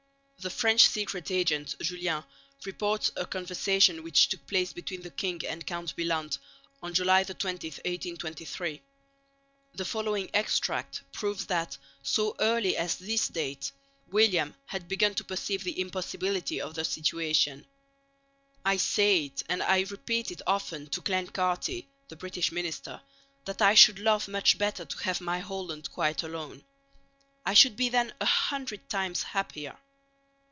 [0.43, 2.23] The French secret agent, Julian,
[2.65, 6.39] reports a conversation which took place between the king and Count Bylandt
[6.81, 8.81] on July 20,1823.
[9.75, 13.71] The following extract proves that, so early as this date,
[14.07, 17.67] William had begun to perceive the impossibility of the situation:
[18.65, 22.99] I say it and I repeat it often to Clancarty (the British Minister)
[23.45, 26.63] that I should love much better to have my Holland quite alone.
[27.45, 29.77] I should be then a hundred times happier....